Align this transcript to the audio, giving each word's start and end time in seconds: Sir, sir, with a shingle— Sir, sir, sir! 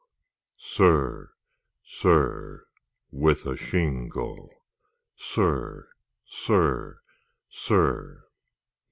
Sir, 0.57 1.33
sir, 1.85 2.65
with 3.11 3.45
a 3.45 3.55
shingle— 3.55 4.49
Sir, 5.15 5.89
sir, 6.27 7.01
sir! 7.51 8.23